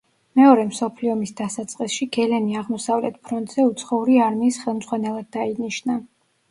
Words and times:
მეორე 0.39 0.61
მსოფლიო 0.69 1.11
ომის 1.15 1.33
დასაწყისში 1.41 2.07
გელენი 2.17 2.57
აღმოსავლეთ 2.63 3.23
ფრონტზე 3.29 3.67
უცხოური 3.69 4.19
არმიის 4.31 4.61
ხელმძღვანელად 4.67 5.35
დაინიშნა. 5.41 6.03